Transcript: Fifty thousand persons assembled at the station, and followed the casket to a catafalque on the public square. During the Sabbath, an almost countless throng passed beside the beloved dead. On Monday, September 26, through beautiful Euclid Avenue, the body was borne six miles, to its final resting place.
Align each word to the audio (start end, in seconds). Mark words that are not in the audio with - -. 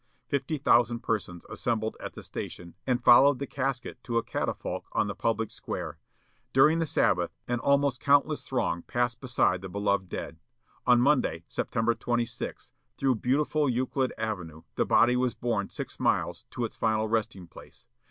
Fifty 0.27 0.57
thousand 0.57 1.01
persons 1.01 1.45
assembled 1.47 1.95
at 1.99 2.13
the 2.13 2.23
station, 2.23 2.73
and 2.87 3.03
followed 3.03 3.37
the 3.37 3.45
casket 3.45 4.03
to 4.03 4.17
a 4.17 4.23
catafalque 4.23 4.87
on 4.93 5.05
the 5.05 5.13
public 5.13 5.51
square. 5.51 5.99
During 6.53 6.79
the 6.79 6.87
Sabbath, 6.87 7.37
an 7.47 7.59
almost 7.59 7.99
countless 7.99 8.47
throng 8.47 8.81
passed 8.81 9.21
beside 9.21 9.61
the 9.61 9.69
beloved 9.69 10.09
dead. 10.09 10.39
On 10.87 10.99
Monday, 10.99 11.43
September 11.47 11.93
26, 11.93 12.71
through 12.97 13.13
beautiful 13.13 13.69
Euclid 13.69 14.11
Avenue, 14.17 14.63
the 14.73 14.85
body 14.87 15.15
was 15.15 15.35
borne 15.35 15.69
six 15.69 15.99
miles, 15.99 16.45
to 16.49 16.65
its 16.65 16.75
final 16.75 17.07
resting 17.07 17.45
place. 17.45 17.85